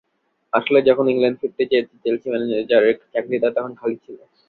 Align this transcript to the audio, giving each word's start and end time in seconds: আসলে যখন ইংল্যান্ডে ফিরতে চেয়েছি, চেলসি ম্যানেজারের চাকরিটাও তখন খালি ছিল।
আসলে 0.53 0.79
যখন 0.89 1.05
ইংল্যান্ডে 1.07 1.39
ফিরতে 1.41 1.63
চেয়েছি, 1.71 1.93
চেলসি 2.03 2.27
ম্যানেজারের 2.29 2.95
চাকরিটাও 3.13 3.55
তখন 3.57 3.71
খালি 3.79 3.97
ছিল। 4.05 4.17